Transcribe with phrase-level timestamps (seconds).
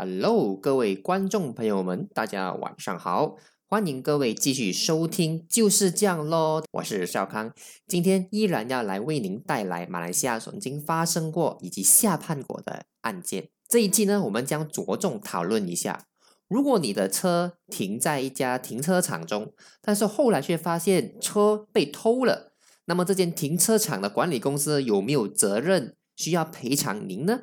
[0.00, 3.34] Hello，各位观众朋友们，大家晚上好，
[3.66, 6.62] 欢迎各位继续收听，就是这样咯。
[6.70, 7.52] 我是少康，
[7.88, 13.48] 今天依然要来为您带来马来西亚曾经发生过以及下判过的案件。
[13.68, 16.04] 这一期呢，我们将着重讨论一下，
[16.46, 19.52] 如果你的车停在一家停车场中，
[19.82, 22.52] 但是后来却发现车被偷了，
[22.84, 27.40] 那么这间停车场的管理公司有没有责任需要赔偿您呢？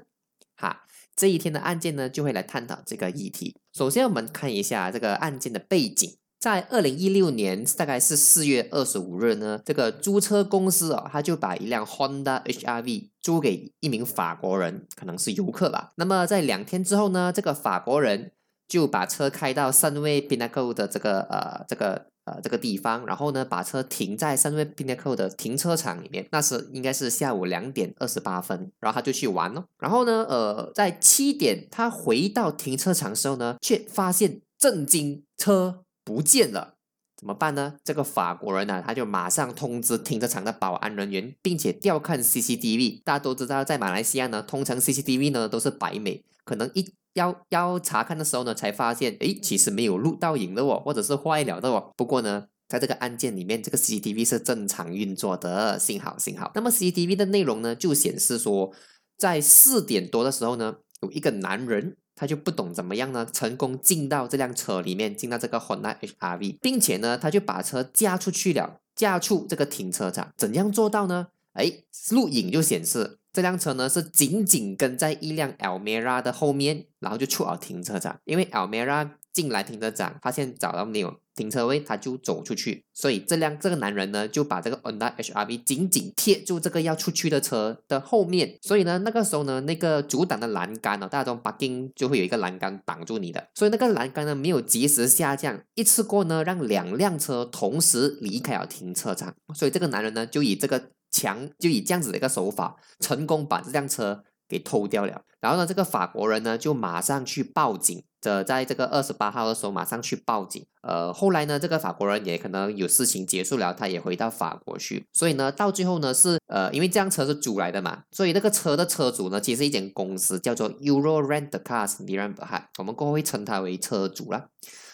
[0.55, 0.83] 哈。
[1.15, 3.55] 这一天的案件呢，就会来探讨这个议题。
[3.73, 6.17] 首先，我们看一下这个案件的背景。
[6.39, 15.91] 在二零一六年，大概是四月二十五日呢，这个租车公司啊，他就把一辆 Honda HR-V 租给一名法国人，可能是游客吧。
[15.95, 18.33] 那么在两天之后呢，这个法国人
[18.67, 22.07] 就把车开到 Sunway Pinnacle 的这个呃这个。
[22.25, 26.27] 呃，这个地方，然后呢，把车停在三位 Pinnacle 的停车场里面。
[26.31, 29.63] 那是应该是下午两点二十八分，然后他就去玩了。
[29.79, 36.73] 然后呢，呃，在七点他回到停车场的时候呢，却发现震惊，车不见了。
[37.15, 37.75] 怎么办呢？
[37.83, 43.01] 这个法国人呢，他就马上通知停车场的保安人员，并且调看 CCTV。
[43.03, 46.93] 大家都知道，在马来西亚呢，通常 CCTV 呢都是白美，可能一。
[47.15, 51.91] 要要查看的时候呢，才发现，哎，其实没有录到影的哦，或者是坏了的哦。
[51.97, 56.51] 不过呢，在这个案件里面，这个 C T V 是正常运作的，幸好幸好。
[56.53, 58.71] 那么 CCTV 的内容呢，就显示说，
[59.17, 70.33] 在四点多的时候呢，有一个男人，他就不懂怎么样呢，成功进到这辆车里面，进到这个 Honda HR-V，并且呢，他就把车驾出去了，驾出这个停车场。
[70.35, 71.27] 怎样做到呢？
[71.53, 71.71] 哎，
[72.11, 73.19] 录影就显示。
[73.35, 78.17] 这辆车呢是紧紧跟在一辆 Almera 的后面，然后就出了停车场。
[78.23, 82.85] 因为 Almera 进来停车场，发现找到没有停车位，他就走出去。
[82.93, 88.57] 所以这辆这个男人呢就把这个 Honda HR-V 紧紧贴住这个要出去的车的后面。
[88.61, 93.49] 所以呢那个时候呢那个阻挡的栏杆哦，大家都 parking 就会有一个栏杆挡住你的。
[93.53, 99.35] 所以那个栏杆呢没有及时下降，一次过呢让两辆车同时离开了停车场。
[99.53, 100.91] 所以这个男人呢就以这个。
[101.15, 105.21] 强就以这样子的一个手法，成功把这辆车给偷掉了。
[105.39, 108.03] 然后呢，这个法国人呢就马上去报警。
[108.19, 110.65] 这在这个二十八号的时候，马上去报警。
[110.81, 115.05] 呃，后来呢，这个法国人也可能有事情结束了，他也回到法国去。
[115.13, 122.41] 所以呢，到最后呢是呃，因为这辆车是租来的嘛，所以那个车的车主呢，其实一间公司叫做 Euro Rent Cars，你认不？
[122.41, 124.47] 哈，我们过后会称他为车主了。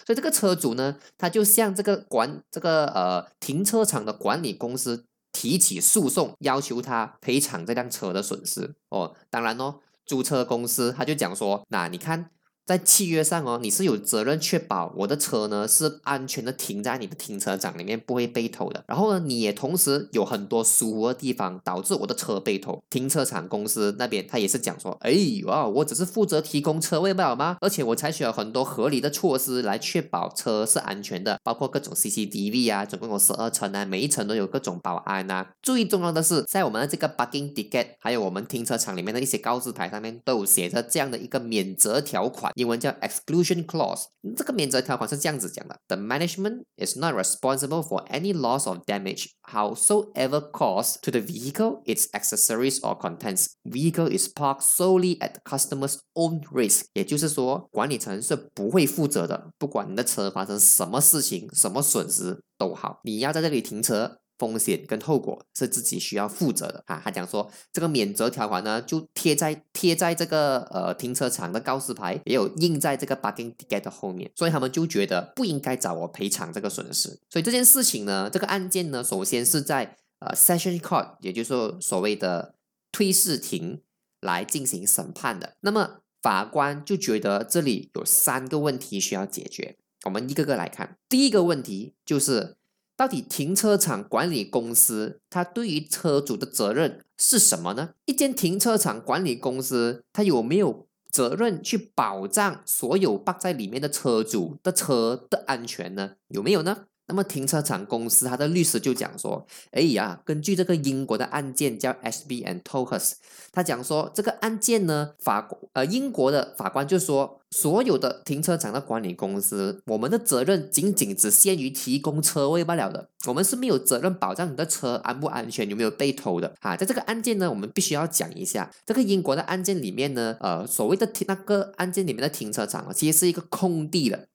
[0.06, 5.06] 所以这个车主呢，他就向这个管这个呃停车场的管理公司。
[5.32, 9.16] 提起诉讼，要求他赔偿这辆车的损失哦。
[9.30, 12.32] 当然哦，租车公司他就讲说，那你看。
[12.66, 18.84] 在契约上哦，你是有责任确保我的车呢是安全的停在你的停车场里面，不会被偷的。
[18.88, 22.82] 然后呢，你也同时有很多疏忽的地方，导致我的车被偷。
[22.90, 25.12] 停车场公司那边他也是讲说，哎
[25.46, 27.58] 哇，我只是负责提供车位不好吗？
[27.62, 35.54] 而且我采取了很多合理的措施来确保车是安全的，包括各种 CCTV 啊，总共有十二层啊，每一层都有各种保安啊。
[35.62, 42.51] 最重要的是，在我们的这个 parking ticket，还有我们停车场里面的一些告示牌上面都有写着这样的一个免责条款。
[42.55, 44.05] 英文叫 exclusion clause，
[44.37, 52.09] 这个免责条款是这样子讲的：The management is not responsible for any loss or damage, howsoever caused to the vehicle, its
[52.13, 53.49] accessories or contents.
[53.65, 56.87] Vehicle is parked solely at the customer's own risk。
[56.95, 64.19] 也就是说，管理层是不会负责的，不管你的车发生什么事情、什么损失都好，你要在这里停车。
[64.42, 67.00] 风险跟后果是自己需要负责的啊！
[67.04, 77.20] 他讲说，这个免责条款呢，就贴在贴在这个呃停车场的告示牌，也有印在这个 parking ticket 后面，所以他们就觉得不应该找我赔偿这个损失。
[77.30, 82.56] 所以这件事情呢，这个案件呢，首先是在呃 session court，也就是说所谓的
[82.92, 83.84] 推事庭
[84.22, 85.58] 来进行审判的。
[85.60, 90.98] 那么法官就觉得这里有三个问题需要解决，我们一个个来看。
[91.08, 92.58] 第一个问题就是。
[93.02, 97.94] 到底停车场管理公司它对于车主的责任是什么呢？
[98.06, 106.12] 一间停车场管理公司它有没有责任去保障所有泊在里面的车主的车的安全呢？
[106.28, 106.86] 有没有呢？
[107.12, 113.16] 那么停车场公司他的律师就讲说：“哎呀，根据这个英国的案件叫 SB and Tohus，
[113.52, 126.78] 他讲说这个案件呢，法呃英国的法官就说，所有的停车场的管理公司，我们的责任仅仅只限于提供车位罢了的，我们是没有责任保障你的车安不安全，有没有被偷的啊？
[126.78, 134.28] 在这个案件呢，我们必须要讲一下，这个英国的案件里面呢，呃，所谓的停那个案件里面的停车场啊，其实是一个空地的。”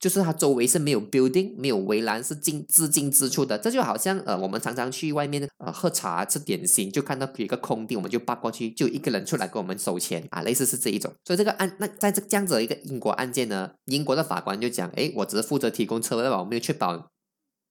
[0.00, 3.58] 就是它周围是没有 building，没有围栏，是进自进自出的。
[3.58, 11.12] 这就好像呃，我们常常去外面呃喝茶吃点心，就看到有一个空地，我们就扒过去，就一个人出来给我们收钱啊，类似是这一种。
[11.24, 17.10] 所以这个案，那在这这样子的一个英国案件呢，英国的法官就讲，哎，我只是负责提供车位，我没有确保。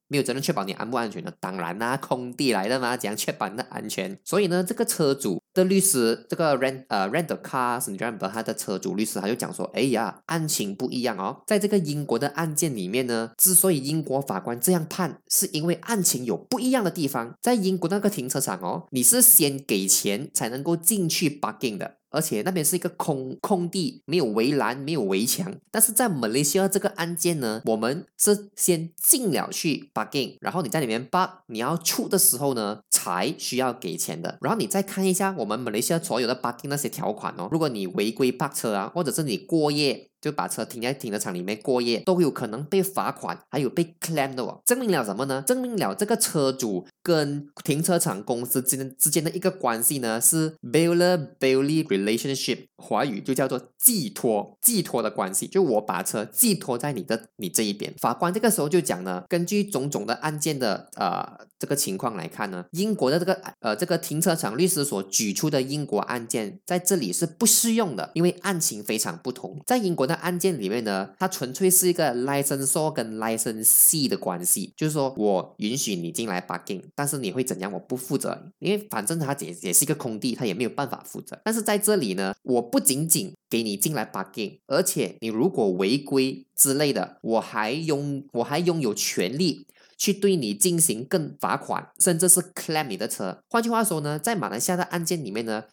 [0.09, 4.19] 没有责任确保你安不安全的，当然啦，空地来的嘛，怎样确保你的安全？
[4.25, 8.27] 所以呢，这个车主的律师，这个 rent 呃 rent cars，你知道不？
[8.27, 17.35] 他的车主律师他就讲说，哎呀，案情不一样哦，在这个英国的案件里面呢，之所以英国法官这样判，是因为案情有不一样的地方。
[17.41, 21.98] 在英国那个停车场哦，你是先给钱才能够进去 parking 的。
[22.09, 25.53] 而且那边是一个空空地，没有围栏，没有围墙。
[25.71, 34.37] 但是在马来西亚这个案件呢，我们是先进了去 parking，然后你在里面 bar 你要出的时候呢，才需要给钱的。
[34.41, 40.08] 然后你再看一下我们马来西亚所有的 parking 那些条款哦，如果你违规泊车啊，或者是你过夜。
[40.21, 44.61] 就把车停在停车场里面过夜，都有可能被罚款，还有被 claim 的哦。
[44.65, 45.41] 证明了什么呢？
[45.47, 55.47] 证明了这个车主跟停车场公司之间之间的一个关系呢，是 bailor-bailee relationship，华语就叫做寄托寄托的关系。
[55.47, 57.93] 就我把车寄托在你的你这一边。
[57.97, 70.08] 法官这个时候就讲呢，根据种种的案件的呃这个情况来看呢，英国的这个呃这个停车场律师所举出的英国案件在这里是不适用的，因为案情非常不同，在英国。
[70.09, 81.39] 那案件里面呢，它纯粹是一个 license 跟 license 的关系，就是说我允许你进来 parking，但是你会怎样，我不负责，因为反正它也也是一个空地，它也没有办法负责。
[81.43, 93.37] 但是在这里呢，我不仅仅给你进来 parking，而且你如果违规之类的，我还拥我还拥有权利去对你进行更罚款，甚至是 claim 你的车。
[93.47, 95.65] 换句话说呢，在马来西亚的案件里面呢，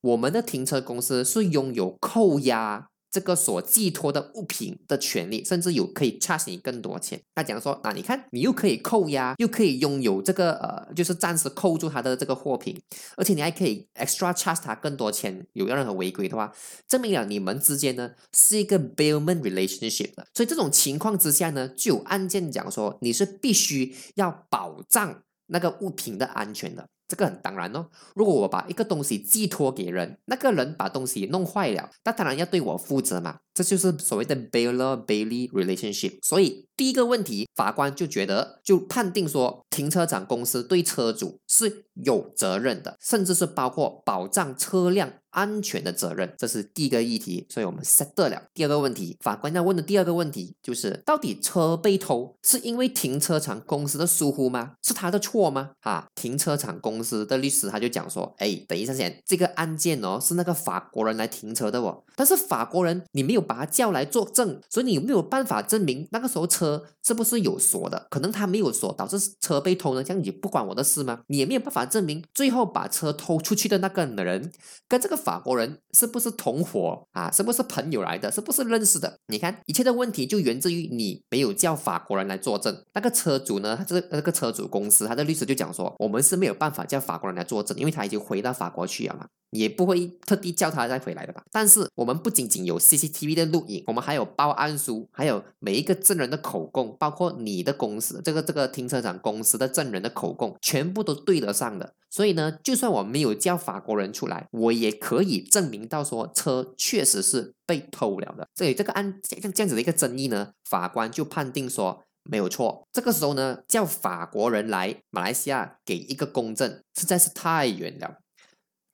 [0.00, 2.88] 我们的停车公司是拥有扣押。
[3.14, 7.20] 这个所寄托的物品的权利，甚至有可以 charge 你更多钱。
[7.32, 12.76] 他讲说，啊，你看，你又可以扣押，又可以拥有这个呃，就是暂时扣住他的这个货品，
[13.16, 15.46] 而且你还可以 extra charge 他更多钱。
[15.52, 16.52] 有任何违规的话，
[16.88, 20.26] 证明了你们之间呢是一个 bailment relationship 的。
[20.34, 26.88] 所以这种情况之下呢，就有案件讲说，你是必须要保障那个物品的安全的。
[27.06, 27.88] 这个很当然哦。
[28.14, 33.38] 如果我把一个东西寄托给人，那个人把东西弄坏了，那当然要对我负责嘛。
[33.54, 36.18] 这就是所谓的 bailor-bailee relationship。
[36.22, 46.34] 所以第一个问题，法官就觉得就判定说，停车场公司对车主是有责任的，甚至是包括保障车辆安全的责任。
[46.36, 48.42] 这是第一个议题，所以我们 set 得了。
[48.52, 54.72] 第二个问题，法官要问的第二个问题就是，到底车被偷是因为停车场公司的疏忽吗？
[54.82, 55.70] 是他的错吗？
[55.80, 68.06] 啊，停车场公司的律师他就讲说，哎，等一下先，这个案件哦是那个法国人来停车的哦，但是法国人你没有把他叫来作证，所以你有没有办法证明那个时候车是不是有锁的？
[68.10, 70.04] 可能他没有锁，导致车被偷呢？
[70.04, 71.20] 这样你不关我的事吗？
[71.26, 74.52] 你也没有办法证明最后把车偷出去的那个人
[74.88, 77.30] 跟这个法国人是不是同伙啊？
[77.30, 78.30] 是不是朋友来的？
[78.30, 79.18] 是不是认识的？
[79.26, 82.84] 你看，一切的问题就源自于你没有叫法国人来作证。
[82.92, 83.76] 那个车主呢？
[83.76, 86.84] 他这个那个车主公司，他的律师就讲说，我们是没有办法。
[86.84, 91.42] 叫法国人来作证，因为他已经回到法国去了嘛，也不会特地叫他再回来的吧。
[91.50, 101.94] 但是我们不仅仅有 CCTV 的录影，我们还有报案书，还有每一个证人的口供，包括你的公司这个这个停车场公司的证人的口供，全部都对得上的。
[102.10, 108.46] 所以呢，就算我没有叫法国人出来，我也可以证明到说车确实是被偷了的。
[108.54, 112.02] 所以这个案像这样子的一个争议呢，法官就判定说。
[112.26, 118.16] 没有错，这个时候呢，叫法国人来马来西亚给一个公证，实在是太远了，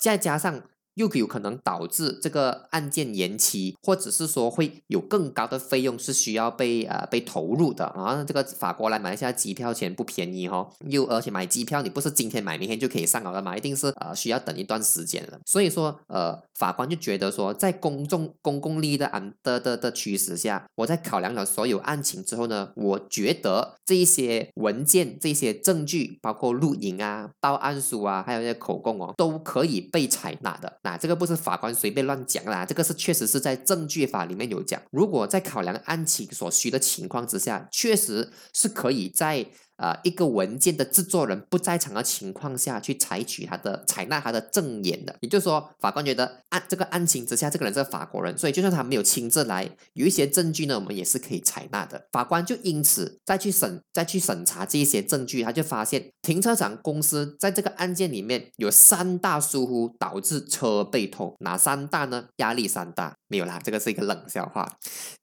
[0.01, 0.70] 再加上。
[0.95, 8.23] 又有可能导致这个案件延期，或者是说会有更高的费用是需要被呃被投入的啊。
[8.25, 15.41] 这个法国来买一下机票钱不便宜哈，又而且买机票你不是今天买明天就可以上了的嘛，一定是呃需要等一段时间的。
[15.47, 30.79] 所以说呃法官就觉得说，在公众公共利益的安的的的驱使下，我在考量了所有案情之后呢，我觉得这一些文件、这些证据，包括录影啊、报案书啊，还有一些口供哦，都可以被采纳的。
[30.83, 34.81] 那，这个不是法官随便乱讲啦，这个是确实是在证据法里面有讲。
[34.91, 39.47] 如果在考量案情所需的情况之下，确实是可以在。
[39.81, 52.07] 啊，一个文件的制作人不在场的情况下去采取他的采纳他的证言的，也就是说，法官觉得案这个案情之下，这个人是法国人，所以就算他没有亲自来，有一些证据呢，我们也是可以采纳的。
[52.13, 62.27] 法官就因此再去审再去审查这些证据，他就发现停车场公司在这个案件里面有三大疏忽导致车被偷，哪三大呢？
[62.37, 64.77] 压力山大没有啦，这个是一个冷笑话。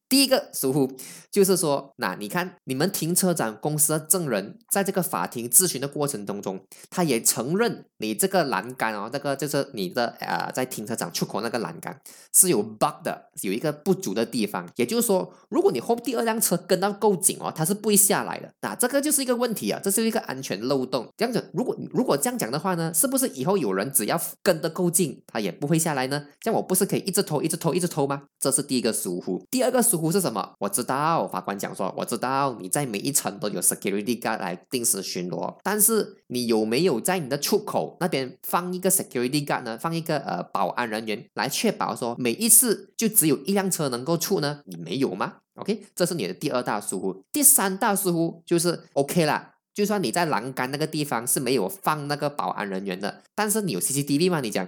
[0.10, 0.90] 第一个疏忽
[1.30, 6.60] 就是说，那你看，你们停车场公司的证人在这个法庭咨询的过程当中，
[6.90, 12.00] 他也承认你这个栏杆哦，那个就是你的呃，在停车场出口那个栏杆
[12.34, 14.68] 是有 bug 的，有一个不足的地方。
[14.78, 18.50] 也就是说，如果你后第二辆车跟到够紧哦，它是不会下来的。
[18.62, 21.08] 那这个就是一个问题啊，这是一个安全漏洞。
[21.18, 26.26] 这样子，如果如果这样讲的话呢，是不是以后有人只要跟得够近，他也不会下来呢？
[26.40, 28.24] 这样我不是可以一直偷、一直偷、一直偷吗？
[28.40, 29.44] 这是第一个疏忽。
[29.52, 30.54] 第二个疏忽是什么？
[30.60, 39.78] 我知道法官讲说，我知道你在每一层都有 security guard 来定时巡逻，但是你有没有在你的出口那边放一个 security guard 呢？
[39.78, 44.62] 放一个呃保安人员来确保说每一次就只有一辆车能够出呢？
[44.66, 47.24] 你没有吗？OK，这是你的第二大疏忽。
[47.32, 54.40] 第三大疏忽就是 OK 啦，就算你在栏杆那个地方是没有放那个保安人员的，但是你有 CCTV 吗？
[54.42, 54.68] 你讲，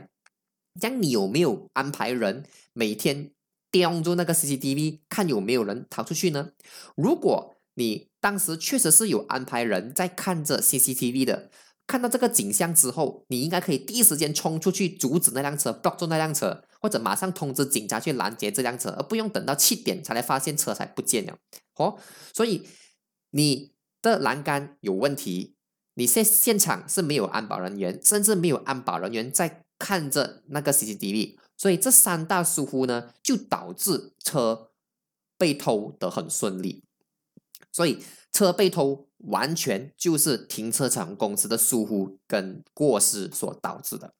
[0.79, 2.43] 这样你有没有安排人
[2.73, 3.31] 每天？
[3.71, 6.51] 盯住那个 CCTV 看有没有人逃出去呢？
[6.95, 11.49] 如果你当时确实是有安排人在看着 CCTV 的，
[11.87, 21.37] 看到这个景象之后，你应该可以第一时间冲出去阻止那辆车，block 住那辆车，或者马上通知警察去拦截这辆车，而不用等到七点才来发现车才不见了。
[21.75, 21.97] 哦，
[22.33, 22.67] 所以
[23.31, 23.71] 你
[24.01, 25.55] 的栏杆有问题，
[25.93, 31.37] 你现现场是没有安保人员，甚至没有安保人员在看着那个 CCTV。
[31.59, 34.71] 所以这三大疏忽呢，就导致车
[35.37, 36.85] 被偷的很顺利。
[37.69, 38.01] 所以
[38.31, 44.13] 车被偷完全就是停车场公司的疏忽跟过失所导致的。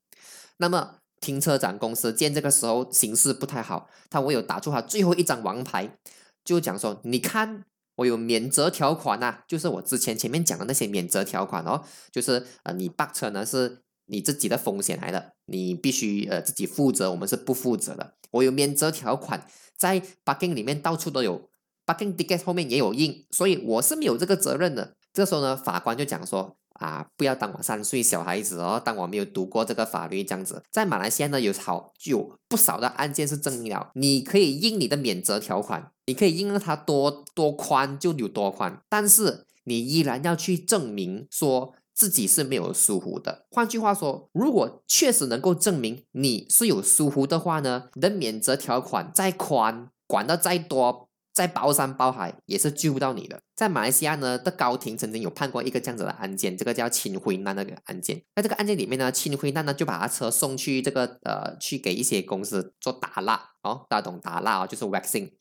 [0.57, 5.97] 那么停车场公司见这个时候形势不太好，他唯有打出他最后一张王牌，
[6.43, 7.63] 就讲说：“你看，
[7.95, 18.15] 我有免责条款呐，就是我之前前面讲的那些免责条款哦，就是呃，你扒车呢是。”你自己的风险来的，你必须呃自己负责，我们是不负责的。
[18.31, 19.47] 我有免责条款，
[19.77, 21.49] 在 parking 里面到处都有
[21.85, 24.95] ，parking ticket 后面也有印，所以我是没有这个责任的。
[25.13, 30.63] 这时候呢，法官就讲说啊，不要当我三岁小孩子哦，当我没有读过这个法律这样子。
[30.71, 41.73] 在马来西亚呢，有好就有不少的案件是证明了，你可以印你的免责条款，你可以印它多多宽就有多宽，但是你依然要去证明说。
[41.99, 43.45] 自己是没有疏忽的。
[43.51, 53.41] 换句话说，如果确实能够证明你是有疏忽的话呢，你的免责条款再宽，管的再多，再包山包海，也是救不到你的。
[53.53, 58.23] 在马来西亚呢的高庭曾经有判过一个这样子的案件，这个叫秦辉难那个案件。
[58.33, 65.31] 在这个案件里面呢，秦辉难呢就把他车送去这个呃，去给一些公司做打蜡哦，大家懂打蜡哦，就是 waxing。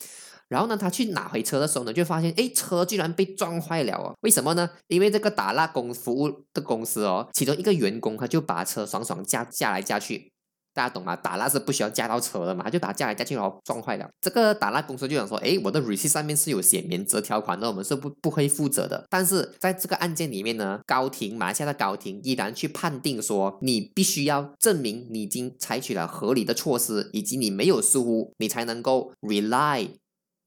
[0.49, 4.15] 然后呢，他去拿回车的时候呢，就发现，哎，车居然被撞坏了哦！
[4.23, 4.69] 为什么呢？
[4.87, 10.33] 因为这个打蜡公服务的公司哦，其中一个员工他就把车爽爽架架来架去，
[10.73, 11.15] 大家懂吗？
[11.15, 14.09] 打蜡是不需要架到车的嘛，他就把它架来架去，然后撞坏了。
[14.23, 19.05] 这个打蜡公司就想说，哎，我的 receipt 上面是有写免责条款的，我们是不不会负责的。
[19.11, 29.91] 但是在这个案件里面呢，高庭马来西亚的高庭依然去判定说，你必须要证明你已经采取了合理的措施，以及你没有疏忽，你才能够 rely。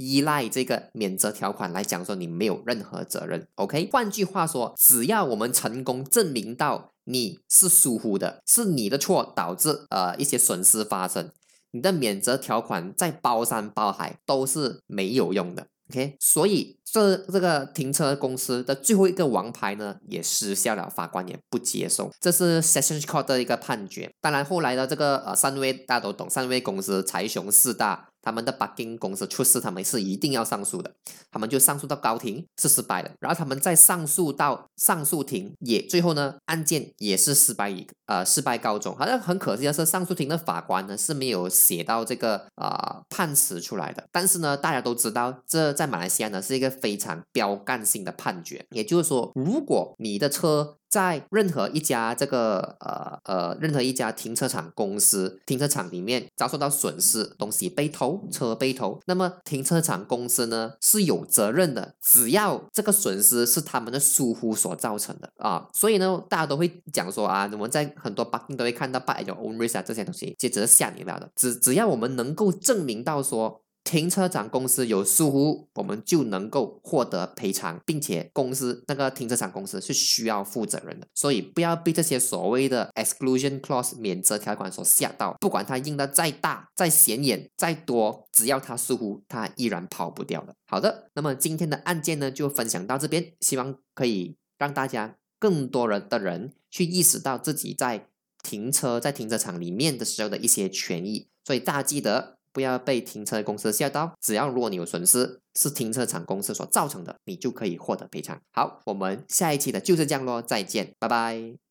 [0.02, 3.90] 依赖这个免责条款来讲，说你没有任何责任，OK？
[3.92, 11.32] 换句话说，只要我们成功证明到你是疏忽的，是你的错导致呃一些损失发生，
[11.72, 16.16] 你的免责条款在包山包海都是没有用的，OK？
[16.20, 24.12] 所以这这个停车公司的最后一个王牌呢也失效了，法官也不接受，这是 Session Court 的一个判决。
[24.20, 28.10] 当然后来的这个呃三位大家都懂，三位公司财雄势大。
[28.22, 30.92] 他们的 bugging 公司出事，他们是一定要上诉的。
[31.32, 38.96] 他们就上诉到高庭是失败的，然后他们再上诉到上诉庭，也最后呢案件也是失败一呃失败告终。
[38.96, 44.04] 好像很可惜的是，上诉庭的法官呢是没有写到这个呃判词出来的。
[44.12, 48.66] 但是呢，大家都知道，这在马来西亚呢是一个非常标杆性的判决。
[48.72, 73.61] 也就是说，如果你的车，在任何一家这个呃呃任何一家停车场公司停车场里面遭受到损失，东西被偷，车被偷，那么停车场公司呢是有责任的，只要这个损失是他们的疏忽所造成的啊，所以呢大家都会讲说啊，我们在很多 bugging 都会看到 bug 有 own risk 啊这些东西，这只是吓你不要的，只只要我们能够证明到说。
[73.84, 90.56] 停车场公司有疏忽，我们就能够获得赔偿，并且公司那个停车场公司是需要负责任的，所以不要被这些所谓的 exclusion clause 免责条款所吓到，不管它印的再大、再显眼、再多，只要它疏忽，它依然跑不掉的。
[90.68, 98.08] 好的，那么今天的案件呢就分享到这边，希望可以让大家更多人的人去意识到自己在
[98.44, 102.38] 停车在停车场里面的时候的一些权益，所以大家记得。
[102.52, 104.14] 不要被停车公司吓到。
[104.22, 108.40] 只要如果你有损失是停车场公司所造成的，你就可以获得赔偿。
[108.52, 111.56] 好，我们下一期的就是这样咯，再见，拜拜。